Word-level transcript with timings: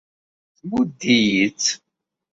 Tmudd-iyi-tt. 0.57 1.65